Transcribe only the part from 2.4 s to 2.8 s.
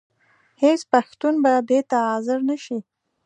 نه شي.